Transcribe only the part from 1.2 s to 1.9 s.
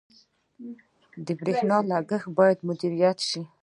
•د برېښنا